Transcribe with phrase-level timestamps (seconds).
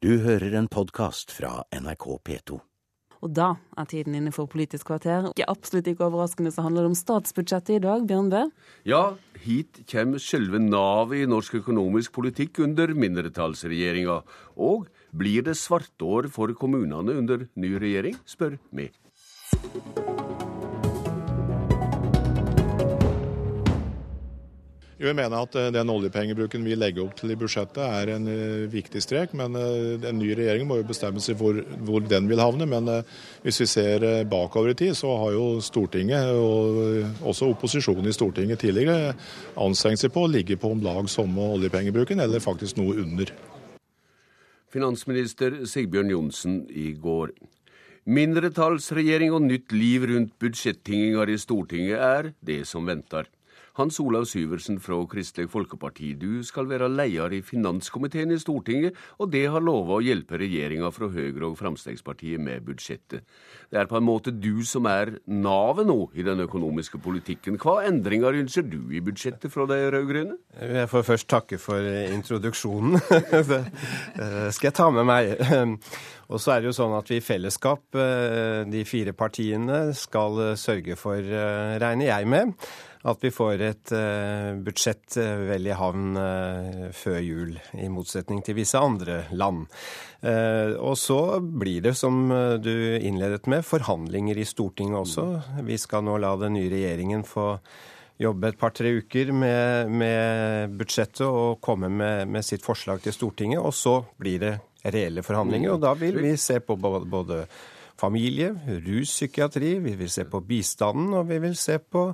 [0.00, 2.54] Du hører en podkast fra NRK P2.
[3.20, 5.26] Og da er tiden inne for Politisk kvarter.
[5.28, 8.40] Ikke absolutt ikke overraskende så handler det om statsbudsjettet i dag, Bjørn Bø.
[8.88, 9.02] Ja,
[9.44, 14.22] hit kommer selve navet i norsk økonomisk politikk under mindretallsregjeringa.
[14.56, 18.88] Og blir det svartår for kommunene under ny regjering, spør vi.
[25.08, 28.66] Jeg mener at eh, den oljepengebruken vi legger opp til i budsjettet er en uh,
[28.68, 29.32] viktig strek.
[29.38, 32.68] Men uh, en ny regjering må jo bestemme seg hvor, hvor den vil havne.
[32.68, 32.90] Men
[33.44, 38.60] hvis vi ser bakover i tid, så har jo Stortinget, og også opposisjonen i Stortinget
[38.60, 39.14] tidligere,
[39.60, 43.32] anstrengt seg på å ligge på om lag samme oljepengebruken, eller faktisk noe under.
[44.70, 47.32] Finansminister Sigbjørn Johnsen i går.
[48.10, 53.28] Mindretallsregjering og nytt liv rundt budsjettinginger i Stortinget er det som venter.
[53.78, 59.30] Hans Olav Syversen fra Kristelig Folkeparti, du skal være leder i finanskomiteen i Stortinget, og
[59.30, 63.22] det har lova å hjelpe regjeringa fra Høyre og Fremskrittspartiet med budsjettet.
[63.70, 67.58] Det er på en måte du som er navet nå i den økonomiske politikken.
[67.62, 70.38] Hva endringer ønsker du i budsjettet fra de rød-grønne?
[70.60, 72.98] Jeg får først takke for introduksjonen.
[73.50, 75.36] det skal jeg ta med meg.
[76.30, 80.54] Og så er det jo sånn at vi i fellesskap, eh, de fire partiene, skal
[80.58, 82.54] sørge for, eh, regner jeg med,
[83.08, 88.42] at vi får et uh, budsjett uh, vel i havn uh, før jul, i motsetning
[88.44, 89.66] til visse andre land.
[90.20, 92.28] og så blir det, som
[92.60, 95.24] du innledet med, forhandlinger i Stortinget også.
[95.64, 97.54] Vi skal nå la den nye regjeringen få
[98.20, 103.62] jobbe et par-tre uker med, med, budsjettet og komme med, med, sitt forslag til Stortinget.
[103.64, 107.46] Og så blir det reelle forhandlinger, og da vil vi se på både
[108.00, 108.50] familie,
[108.86, 112.08] ruspsykiatri, vi vil se på bistanden, og vi vil se på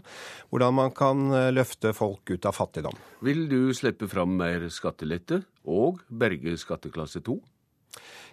[0.51, 2.97] hvordan man kan eh, løfte folk ut av fattigdom.
[3.27, 7.39] Vil du slippe fram mer skattelette og berge skatteklasse 2?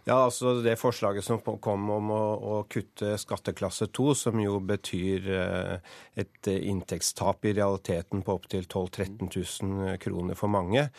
[0.04, 5.30] Ja, altså Det forslaget som kom om å, å kutte skatteklasse 2, som jo betyr
[5.32, 9.32] eh, et inntektstap i realiteten på opptil 12 000-13
[9.64, 10.90] 000 kroner for mange,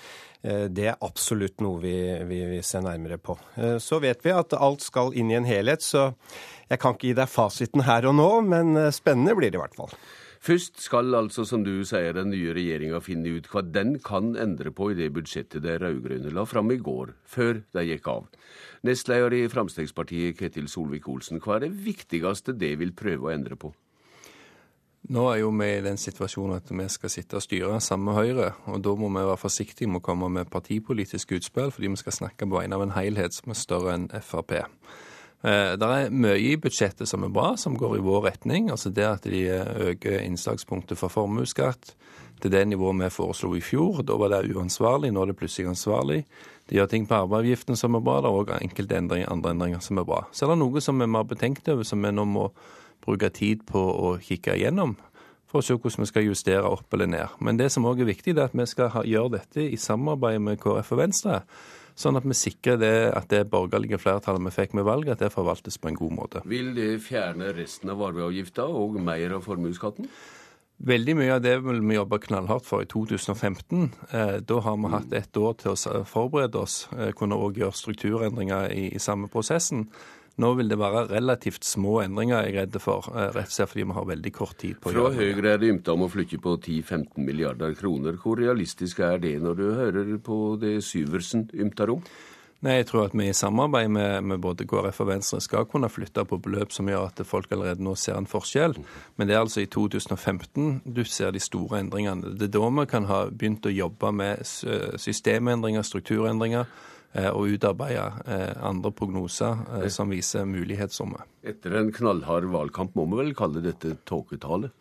[0.40, 1.94] eh, det er absolutt noe vi,
[2.30, 3.36] vi, vi ser nærmere på.
[3.60, 6.08] Eh, så vet vi at alt skal inn i en helhet, så
[6.70, 9.76] jeg kan ikke gi deg fasiten her og nå, men spennende blir det i hvert
[9.76, 9.92] fall.
[10.44, 14.74] Først skal altså, som du sier, den nye regjeringa finne ut hva den kan endre
[14.76, 18.26] på i det budsjettet de rød-grønne la fram i går, før de gikk av.
[18.84, 23.72] Nestleder i Fremskrittspartiet, Ketil Solvik-Olsen, hva er det viktigste det vil prøve å endre på?
[25.16, 28.20] Nå er jo vi i den situasjonen at vi skal sitte og styre sammen med
[28.20, 28.52] Høyre.
[28.68, 32.18] og Da må vi være forsiktige med å komme med partipolitiske utspill, fordi vi skal
[32.20, 34.60] snakke på vegne av en helhet som er større enn Frp.
[35.44, 38.70] Eh, det er mye i budsjettet som er bra, som går i vår retning.
[38.72, 39.44] Altså det at de
[39.90, 41.94] øker innslagspunktet for formuesskatt
[42.40, 44.02] til det nivået vi foreslo i fjor.
[44.02, 46.24] Da var det uansvarlig, nå er det plutselig ansvarlig.
[46.68, 48.20] De gjør ting på arveavgiften som er bra.
[48.24, 50.24] Det er òg enkelte endringer, andre endringer som er bra.
[50.32, 52.48] Så er det noe som vi har betenkt over, som vi nå må
[53.04, 54.96] bruke tid på å kikke igjennom
[55.54, 57.36] for å se hvordan vi skal justere opp eller ned.
[57.38, 60.58] Men det som òg er viktig, er at vi skal gjøre dette i samarbeid med
[60.58, 61.42] KrF og Venstre.
[61.94, 65.34] Sånn at vi sikrer det, at det borgerlige flertallet vi fikk med valget, at det
[65.34, 66.42] forvaltes på en god måte.
[66.50, 70.08] Vil det fjerne resten av arveavgifta og mer av formuesskatten?
[70.84, 73.92] Veldig mye av det vil vi jobbe knallhardt for i 2015.
[74.10, 77.78] Eh, da har vi hatt ett år til å forberede oss, eh, kunne òg gjøre
[77.78, 79.86] strukturendringer i, i, samme prosessen.
[80.42, 83.70] Nå vil det være relativt små endringer, jeg er redd for, eh, rett og slett
[83.70, 85.16] fordi vi har veldig kort tid på å gjøre det.
[85.16, 88.18] Fra Høyre er det ymta om å flytte på 10-15 milliarder kroner.
[88.18, 92.02] Hvor realistisk er det når du hører på det Syversen ymter om?
[92.64, 95.90] Nei, Jeg tror at vi i samarbeid med, med, både KrF og Venstre skal kunne
[95.92, 98.74] flytte på beløp som gjør at folk allerede nå ser en forskjell.
[99.16, 102.32] Men det er altså i 2015 du ser de store endringene.
[102.38, 104.42] Det er da vi kan ha begynt å jobbe med
[104.96, 106.66] systemendringer, strukturendringer
[107.30, 111.28] og utarbeide eh, andre prognoser eh, som viser mulighetsrommet.
[111.46, 114.72] Etter en knallhard valgkamp må vi vel kalle dette tåketale?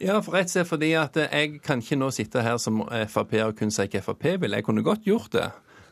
[0.00, 3.38] Ja, for rett og slett fordi at jeg kan ikke nå sitte her som Frp
[3.46, 4.56] og kun si hva Frp vil.
[4.58, 5.46] Jeg kunne godt gjort det.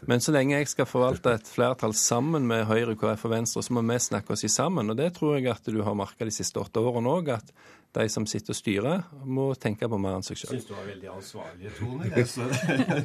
[0.05, 3.73] Men så lenge jeg skal forvalte et flertall sammen med Høyre, KrF og Venstre, så
[3.73, 4.93] må vi snakke oss sammen.
[4.93, 7.55] Og det tror jeg at du har merka de siste åtte årene òg, at
[7.95, 10.57] de som sitter og styrer, må tenke på mer enn seg sjøl.
[10.57, 12.49] Syns du har veldig ansvarlige toner, jeg, Så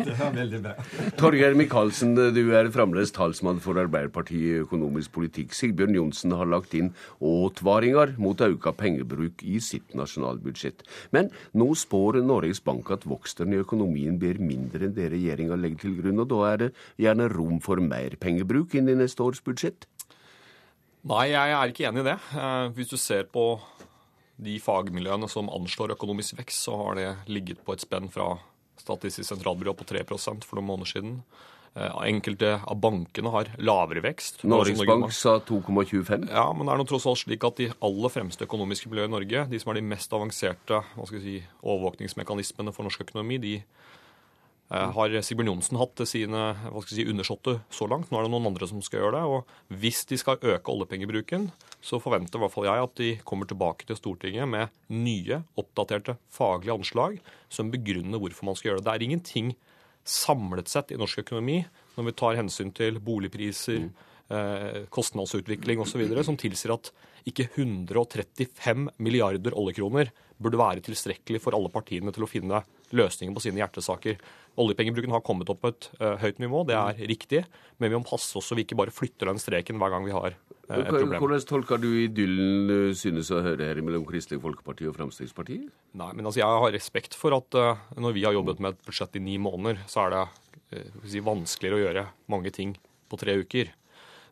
[0.01, 0.73] det var veldig bra.
[1.19, 5.53] Torgeir Micaelsen, du er fremdeles talsmann for Arbeiderpartiet i økonomisk politikk.
[5.57, 6.91] Sigbjørn Johnsen har lagt inn
[7.21, 10.83] advaringer mot økt pengebruk i sitt nasjonalbudsjett.
[11.15, 15.85] Men nå spår Norges Bank at voksten i økonomien blir mindre enn det regjeringa legger
[15.85, 19.43] til grunn, og da er det gjerne rom for mer pengebruk inn i neste års
[19.45, 19.87] budsjett?
[21.09, 22.17] Nei, jeg er ikke enig i det.
[22.35, 23.53] Eh, hvis du ser på
[24.39, 28.37] de fagmiljøene som anslår økonomisk vekst, så har det ligget på et spenn fra
[28.79, 31.15] Statistisk sentralbyrå på 3% for noen måneder siden,
[31.79, 34.41] Enkelte av bankene har lavere vekst.
[34.49, 36.25] Norges Bank sa 2,25.
[36.31, 39.15] Ja, men det er noe tross alt slik at de aller fremste økonomiske miljøene i
[39.17, 43.53] Norge, de som er de mest avanserte hva skal si, overvåkningsmekanismene for norsk økonomi, de
[43.59, 43.98] Eh,
[44.69, 46.41] har Sigbjørn Johnsen hatt sine
[46.85, 48.11] si, undersåtte så langt.
[48.11, 49.23] Nå er det noen andre som skal gjøre det.
[49.25, 51.47] og Hvis de skal øke oljepengebruken,
[51.81, 56.19] så forventer i hvert fall jeg at de kommer tilbake til Stortinget med nye, oppdaterte
[56.29, 57.17] faglige anslag
[57.49, 58.87] som begrunner hvorfor man skal gjøre det.
[58.89, 59.51] Det er ingenting
[60.09, 61.63] samlet sett i norsk økonomi,
[61.97, 64.07] når vi tar hensyn til boligpriser, eh,
[64.93, 66.91] kostnadsutvikling osv., som tilsier at
[67.27, 72.61] ikke 135 milliarder oljekroner burde være tilstrekkelig for alle partiene til å finne
[72.95, 74.19] løsninger på sine hjertesaker.
[74.59, 77.43] Oljepengebruken har kommet opp på et uh, høyt nivå, det er riktig,
[77.77, 80.15] men vi må passe oss så vi ikke bare flytter den streken hver gang vi
[80.15, 81.19] har uh, et problem.
[81.21, 85.67] Hvordan tolker du idyllen du synes å høre her mellom Kristelig Folkeparti og Fremskrittspartiet?
[85.99, 87.59] Nei, men altså, Jeg har respekt for at
[87.99, 91.79] når vi har jobbet med et budsjett i ni måneder, så er det si, vanskeligere
[91.79, 92.77] å gjøre mange ting
[93.09, 93.73] på tre uker.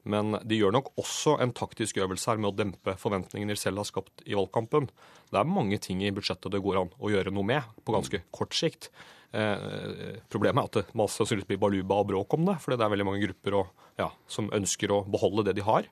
[0.08, 3.82] Men de gjør nok også en taktisk øvelse her med å dempe forventningene de selv
[3.82, 4.90] har skapt i valgkampen.
[5.32, 8.24] Det er mange ting i budsjettet det går an å gjøre noe med på ganske
[8.36, 8.90] kort sikt.
[9.36, 12.88] Eh, problemet er at det masse sannsynligvis blir baluba og bråk om det, fordi det
[12.88, 15.90] er veldig mange grupper og, ja, som ønsker å beholde det de har.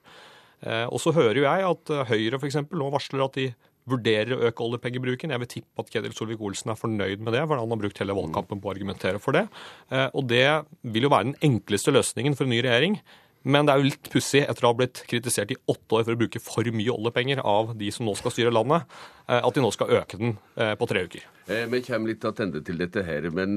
[0.64, 2.62] Eh, og så hører jo jeg at eh, Høyre f.eks.
[2.72, 3.50] nå varsler at de
[3.90, 5.34] vurderer å øke oljepengebruken.
[5.34, 8.16] Jeg vil tippe at Ketil Solvik-Olsen er fornøyd med det, for han har brukt hele
[8.18, 9.46] valgkampen på å argumentere for det.
[9.92, 10.48] Eh, og det
[10.82, 12.98] vil jo være den enkleste løsningen for en ny regjering.
[13.46, 16.16] Men det er jo litt pussig, etter å ha blitt kritisert i åtte år for
[16.16, 18.88] å bruke for mye oljepenger av de som nå skal styre landet,
[19.30, 21.28] eh, at de nå skal øke den eh, på tre uker.
[21.46, 23.54] Eh, vi kommer litt tilbake til dette her, men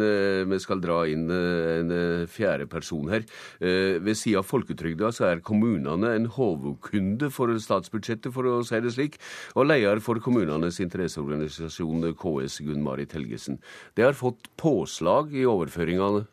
[0.50, 1.94] vi skal dra inn en
[2.28, 3.24] fjerde person her.
[3.60, 8.92] Ved siden av folketrygda så er kommunene en hovedkunde for statsbudsjettet, for å si det
[8.92, 9.16] slik.
[9.56, 13.56] Og leder for kommunenes interesseorganisasjon KS, Gunn Marit Helgesen.
[13.96, 16.26] Det har fått påslag i overføringene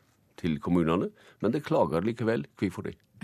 [0.43, 2.49] til kommunene, men det klager likevel.
[2.59, 2.97] Hvorfor det?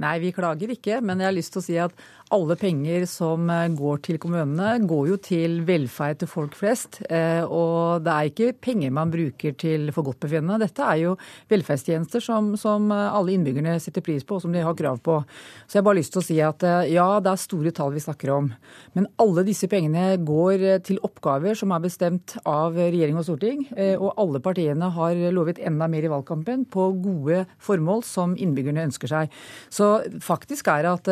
[0.00, 1.92] Nei, vi klager ikke, men jeg har lyst til å si at
[2.32, 7.00] alle penger som eh, går til kommunene, går jo til velferd til folk flest.
[7.10, 10.60] Eh, og det er ikke penger man bruker til forgodtbefinnende.
[10.62, 11.16] Dette er jo
[11.50, 15.18] velferdstjenester som, som, alle innbyggerne setter pris på, og som de har krav på.
[15.66, 17.92] Så jeg har bare lyst til å si at eh, ja, det er store tall
[17.96, 18.52] vi snakker om.
[18.96, 23.66] Men alle disse pengene går til oppgaver som er bestemt av regjering og storting.
[23.98, 29.10] Og alle partiene har lovet enda mer i valgkampen på gode formål som innbyggerne ønsker
[29.10, 29.34] seg.
[29.72, 29.89] Så
[30.20, 31.08] faktisk er at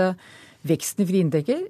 [0.66, 1.60] Veksten i frie inntekter,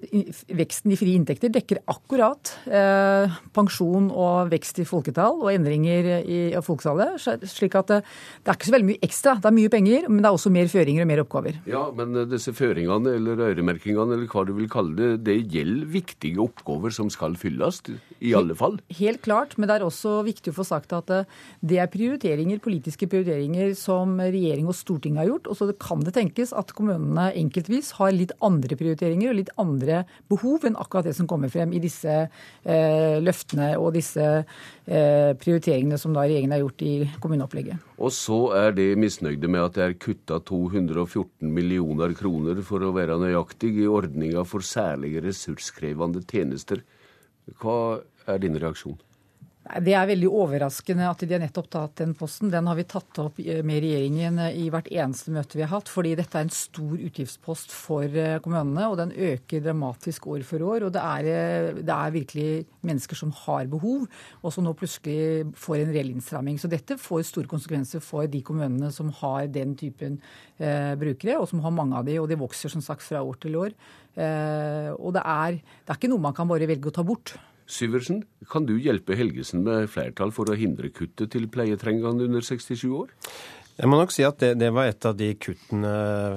[0.97, 7.21] fri inntekter dekker akkurat eh, pensjon og vekst i folketall og endringer i folketallet.
[7.45, 9.35] slik at det, eh, det, er ikke så veldig mye ekstra.
[9.37, 11.59] Det er mye penger, men det er også mer føringer og mer oppgaver.
[11.69, 15.93] Ja, men eh, disse føringene eller øremerkingene eller hva du vil kalle det, det gjelder
[15.93, 17.83] viktige oppgaver som skal fylles,
[18.25, 18.81] i alle fall?
[18.89, 21.29] Helt, helt klart, men det er også viktig å få sagt at eh,
[21.61, 25.53] det er prioriteringer, politiske prioriteringer som regjering og storting har gjort.
[25.53, 30.03] Og så kan det tenkes at kommunene enkeltvis har litt andre prioriteringer og litt andre
[30.31, 35.99] behov enn akkurat det som kommer frem i disse eh, løftene og disse eh, prioriteringene
[36.01, 36.93] som da regjeringen har gjort i
[37.23, 37.89] kommuneopplegget.
[37.99, 42.95] Og så er det misnøyde med at det er kutta 214 millioner kroner for å
[42.97, 46.85] være nøyaktig i ordninga for særlig ressurskrevende tjenester.
[47.59, 48.99] Hva er din reaksjon?
[49.69, 52.49] Det er veldig overraskende at de har nettopp tatt den posten.
[52.49, 55.91] Den har vi tatt opp med regjeringen i hvert eneste møte vi har hatt.
[55.93, 60.65] Fordi dette er en stor utgiftspost for eh, kommunene, og den øker dramatisk år for
[60.65, 60.87] år.
[60.87, 62.49] Og det er, eh, det er virkelig
[62.89, 64.07] mennesker som har behov,
[64.41, 66.57] og som nå plutselig får en reell innstramming.
[66.57, 70.17] Så dette får store konsekvenser for de kommunene som har den typen
[70.57, 73.37] eh, brukere, og som har mange av de, og de vokser som sagt fra år
[73.45, 73.77] til år.
[74.17, 77.37] Eh, og det er, det er ikke noe man kan bare velge å ta bort.
[77.69, 82.89] Syversen, kan du hjelpe Helgesen med flertall for å hindre kuttet til pleietrengende under 67
[82.89, 83.13] år?
[83.79, 85.91] Jeg må nok si at det, det var et av de kuttene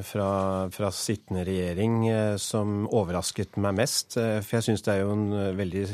[0.05, 0.27] fra,
[0.69, 4.19] fra, sittende regjering eh, som overrasket meg mest.
[4.21, 5.85] Eh, for jeg syns det er jo en eh, veldig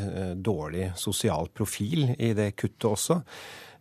[0.44, 3.22] dårlig sosial profil i det kuttet også.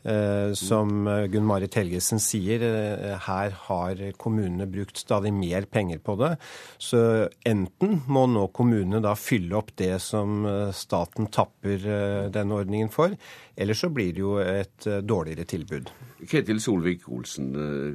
[0.06, 5.98] Eh, som eh, Gunn Marit Helgesen sier, eh, her har kommunene brukt stadig mer penger
[5.98, 6.36] på det.
[6.78, 7.00] Så
[7.48, 10.46] enten må nå kommunene da fylle opp det som
[10.76, 11.82] staten tapper
[12.30, 13.16] denne ordningen for,
[13.56, 15.90] eller så blir det jo et dårligere tilbud.
[16.26, 17.50] Ketil Solvik-Olsen,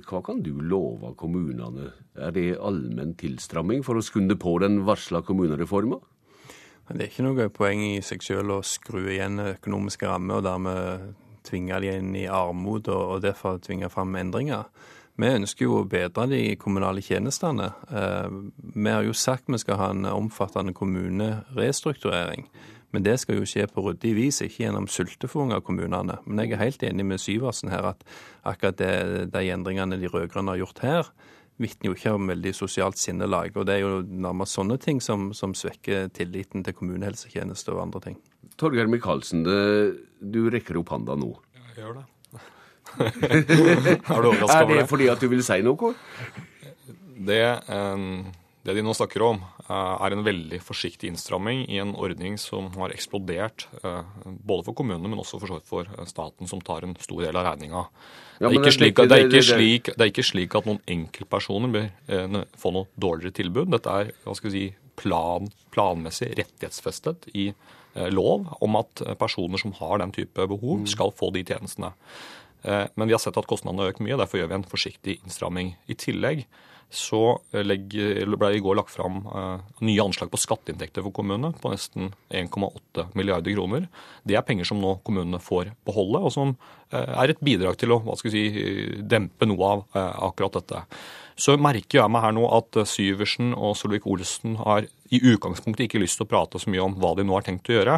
[0.07, 1.91] hva kan du love kommunene?
[2.19, 6.01] Er det allmenn tilstramming for å skunde på den varsla kommunereforma?
[6.91, 11.29] Det er ikke noe poeng i seg selv å skru igjen økonomiske rammer og dermed
[11.47, 14.67] tvinge de inn i armod og, og derfor tvinge fram endringer.
[15.21, 17.71] Vi ønsker jo å bedre de kommunale tjenestene.
[17.91, 22.47] Eh, vi har jo sagt vi skal ha en omfattende kommunerestrukturering.
[22.91, 26.17] Men det skal jo skje på ryddig vis, ikke gjennom sultefòring av kommunene.
[26.25, 28.03] Men jeg er helt enig med Syversen her at
[28.47, 28.95] akkurat det,
[29.31, 31.13] de endringene de rød-grønne har gjort her,
[31.61, 33.55] vitner jo ikke om veldig sosialt sinnelag.
[33.55, 38.05] Og det er jo nærmest sånne ting som, som svekker tilliten til kommunehelsetjeneste og andre
[38.09, 38.19] ting.
[38.59, 41.33] Torgeir Micaelsen, du rekker opp handa nå.
[41.57, 42.07] Jeg gjør det.
[42.99, 45.93] er, du er det fordi at du vil si noe?
[47.21, 47.41] Det,
[48.65, 52.69] det de nå snakker om, eh, er en veldig forsiktig innstramming i en ordning som
[52.77, 57.23] har eksplodert eh, både for kommunene, men også for, for staten, som tar en stor
[57.23, 57.85] del av regninga.
[58.41, 59.17] Ja, det, det, det,
[59.93, 63.71] er ikke slik at noen enkeltpersoner bør eh, få noe dårligere tilbud.
[63.73, 69.59] Dette er hva skal vi si, plan, planmessig rettighetsfestet i eh, lov om at personer
[69.59, 70.89] som har den type behov, mm.
[70.93, 71.91] skal få de tjenestene.
[72.63, 75.17] Eh, men vi har sett at kostnadene har økt mye, derfor gjør vi en forsiktig
[75.21, 75.75] innstramming.
[75.91, 76.45] I tillegg
[76.91, 79.21] så ble det i går lagt fram
[79.79, 83.85] nye anslag på skatteinntekter for kommunene på nesten 1,8 milliarder kroner.
[84.27, 86.51] Det er penger som nå kommunene får beholde, og som
[86.91, 88.43] er et bidrag til å si,
[89.07, 90.83] dempe noe av akkurat dette.
[91.39, 96.19] Så merker jeg meg her nå at Syversen og Solvik-Olsen har i utgangspunktet ikke lyst
[96.19, 97.97] til å prate så mye om hva de nå har tenkt å gjøre.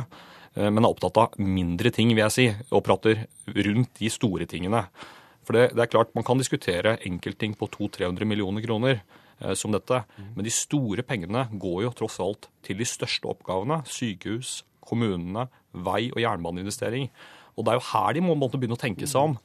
[0.55, 3.25] Eh, men er opptatt av mindre ting, vil jeg si, og prater
[3.67, 4.85] rundt de store tingene.
[5.43, 9.73] For det, det er klart, Man kan diskutere enkeltting på 200-300 millioner kroner eh, som
[9.75, 10.03] dette,
[10.35, 13.83] men de store pengene går jo tross alt til de største oppgavene.
[13.85, 17.09] Sykehus, kommunene, vei- og jernbaneinvestering.
[17.57, 19.37] Og Det er jo her de må begynne å tenke seg om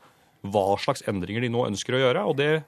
[0.48, 2.24] hva slags endringer de nå ønsker å gjøre.
[2.24, 2.64] og det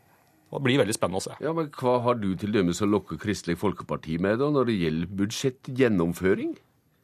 [0.59, 1.37] blir veldig spennende å se.
[1.45, 4.80] Ja, men Hva har du til dømes å lokke Kristelig Folkeparti med da, når det
[4.80, 6.57] gjelder budsjettgjennomføring?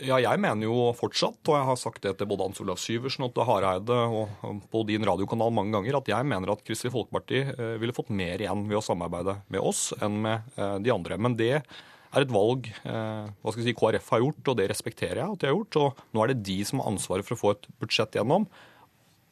[0.05, 3.25] Ja, jeg mener jo fortsatt, og jeg har sagt det til både Hans Olav Syversen
[3.25, 7.41] og til Hareide og på din radiokanal mange ganger, at jeg mener at Kristelig Folkeparti
[7.55, 11.17] eh, ville fått mer igjen ved å samarbeide med oss enn med eh, de andre.
[11.17, 14.69] Men det er et valg eh, hva skal jeg si, KrF har gjort, og det
[14.75, 15.81] respekterer jeg at de har gjort.
[15.81, 18.45] Og nå er det de som har ansvaret for å få et budsjett gjennom.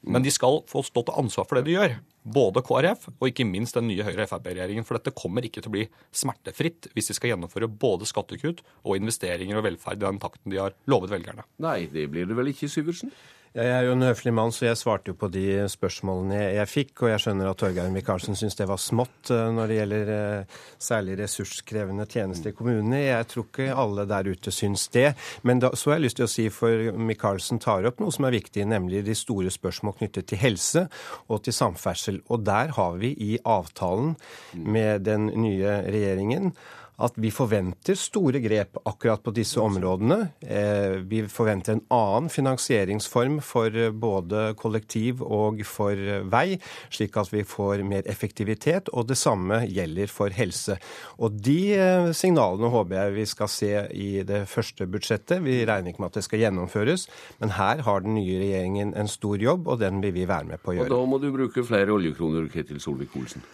[0.06, 3.44] Men de skal få stå til ansvar for det de gjør både KrF og ikke
[3.44, 4.86] minst den nye Høyre-Frp-regjeringen.
[4.88, 5.84] For dette kommer ikke til å bli
[6.14, 10.60] smertefritt hvis de skal gjennomføre både skattekutt og investeringer og velferd i den takten de
[10.62, 11.44] har lovet velgerne.
[11.64, 13.12] Nei, det blir det vel ikke, Syversen?
[13.54, 17.04] Jeg er jo en høflig mann, så jeg svarte jo på de spørsmålene jeg, fikk.
[17.04, 20.56] Og jeg skjønner at Torgeir Micaelsen syns det var smått eh, når det gjelder eh,
[20.82, 23.04] særlig ressurskrevende tjenester i kommunene.
[23.04, 25.12] Jeg tror ikke alle der ute syns det.
[25.46, 28.26] Men da, så har jeg lyst til å si, for Micaelsen tar opp noe som
[28.26, 30.88] er viktig, nemlig de store spørsmål knyttet til helse
[31.30, 32.24] og til samferdsel.
[32.34, 34.16] Og der har vi i avtalen
[34.58, 36.56] med den nye regjeringen
[37.02, 40.18] at vi forventer store grep akkurat på disse områdene.
[40.40, 46.60] Eh, vi forventer en annen finansieringsform for eh, både kollektiv og for eh, vei,
[46.94, 48.92] slik at vi får mer effektivitet.
[48.94, 50.78] Og det samme gjelder for helse.
[51.18, 55.42] Og de signalene håper jeg vi skal se i det første budsjettet.
[55.44, 57.08] Vi regner ikke med at det skal gjennomføres,
[57.40, 60.62] men her har den nye regjeringen en stor jobb, og den vil vi være med
[60.62, 60.90] på å gjøre.
[60.92, 63.44] Og da må du bruke flere oljekroner, Ketil Solvik-Olsen.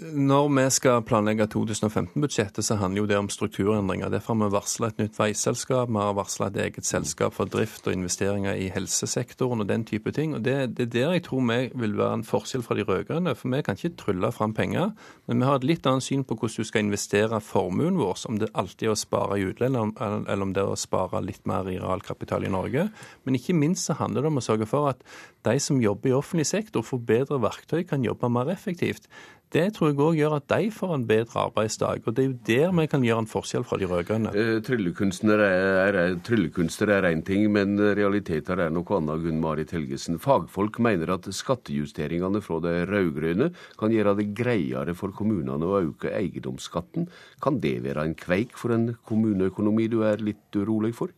[0.00, 4.08] Når vi skal planlegge 2015-budsjettet, så handler jo det om strukturendringer.
[4.08, 7.84] Derfor har vi varsla et nytt veiselskap, vi har varsla et eget selskap for drift
[7.84, 10.32] og investeringer i helsesektoren og den type ting.
[10.32, 13.34] Og Det er der jeg tror vi vil være en forskjell fra de rød-grønne.
[13.36, 14.94] For vi kan ikke trylle fram penger,
[15.28, 18.24] men vi har et litt annet syn på hvordan du skal investere formuen vår.
[18.32, 21.44] Om det alltid er å spare i utlandet, eller om det er å spare litt
[21.44, 22.88] mer i realkapital i Norge.
[23.24, 25.04] Men ikke minst så handler det om å sørge for at
[25.44, 29.10] de som jobber i offentlig sektor, får bedre verktøy, kan jobbe mer effektivt.
[29.52, 32.06] Det tror jeg òg gjør at de får en bedre arbeidsdag.
[32.08, 34.30] Og det er jo der vi kan gjøre en forskjell fra de rød-grønne.
[34.32, 40.16] Eh, tryllekunster er én ting, men realiteter er noe annet, Gunn Marit Helgesen.
[40.22, 46.14] Fagfolk mener at skattejusteringene fra de rød-grønne kan gjøre det greiere for kommunene å øke
[46.16, 47.10] eiendomsskatten.
[47.44, 51.12] Kan det være en kveik for en kommuneøkonomi du er litt urolig for?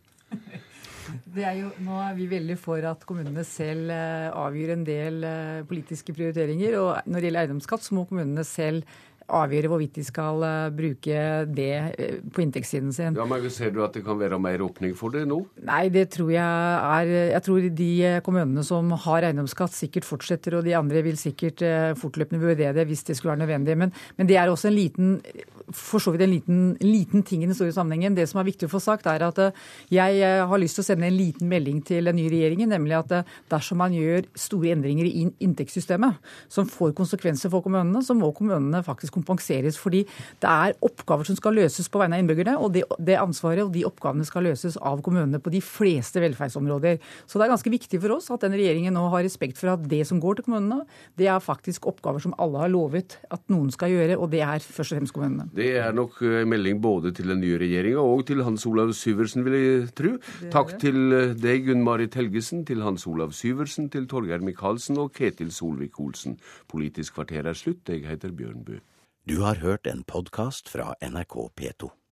[1.35, 5.65] Er jo, nå er vi veldig for at kommunene selv eh, avgjør en del eh,
[5.67, 6.77] politiske prioriteringer.
[6.81, 8.87] Og når det gjelder eiendomsskatt, så må kommunene selv
[9.25, 11.71] avgjøre hvorvidt de skal uh, bruke det
[12.29, 13.15] på inntektssiden sin.
[13.17, 15.39] Ja, men Ser du at det kan være mer åpning for det nå?
[15.65, 17.89] Nei, det tror jeg er Jeg tror de
[18.27, 21.65] kommunene som har eiendomsskatt sikkert fortsetter, og de andre vil sikkert
[21.97, 23.79] fortløpende vurdere det hvis det skulle være nødvendig.
[23.81, 25.17] Men, men, det er også en liten
[25.73, 28.15] for så vidt en liten, liten ting i den store sammenhengen.
[28.17, 29.39] Det som er viktig å få sagt, er at
[29.91, 33.13] jeg har lyst til å sende en liten melding til den nye regjeringen, nemlig at
[33.51, 36.19] dersom man gjør store endringer i inntektssystemet
[36.51, 39.79] som får konsekvenser for kommunene, så må kommunene faktisk kompenseres.
[39.81, 40.03] Fordi
[40.43, 43.73] det er oppgaver som skal løses på vegne av innbyggerne, og det, det, ansvaret og
[43.73, 46.99] de oppgavene skal løses av kommunene på de fleste velferdsområder.
[47.25, 49.85] Så det er ganske viktig for oss at denne regjeringen nå har respekt for at
[49.89, 50.83] det som går til kommunene,
[51.19, 54.63] det er faktisk oppgaver som alle har lovet at noen skal gjøre, og det er
[54.63, 55.49] først og fremst kommunene.
[55.55, 58.91] Det er nok en eh, melding både til den nye regjeringa og til Hans Olav
[58.97, 60.11] Syversen, vil jeg tro.
[60.51, 65.13] Takk til eh, deg, Gunn Marit Helgesen, til Hans Olav Syversen, til Torgeir Micaelsen og
[65.15, 66.35] Ketil Solvik-Olsen.
[66.71, 67.87] Politisk kvarter er slutt.
[67.87, 68.81] Jeg heter Bjørn Bø.
[69.25, 71.95] Du har hørt en podkast fra NRK P2.